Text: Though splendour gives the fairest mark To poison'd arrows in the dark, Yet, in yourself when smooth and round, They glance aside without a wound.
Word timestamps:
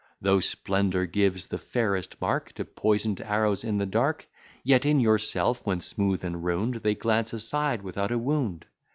Though 0.19 0.39
splendour 0.39 1.05
gives 1.05 1.45
the 1.45 1.59
fairest 1.59 2.19
mark 2.19 2.53
To 2.53 2.65
poison'd 2.65 3.21
arrows 3.21 3.63
in 3.63 3.77
the 3.77 3.85
dark, 3.85 4.27
Yet, 4.63 4.83
in 4.83 4.99
yourself 4.99 5.63
when 5.63 5.79
smooth 5.79 6.23
and 6.23 6.43
round, 6.43 6.73
They 6.77 6.95
glance 6.95 7.33
aside 7.33 7.83
without 7.83 8.09
a 8.11 8.17
wound. 8.17 8.65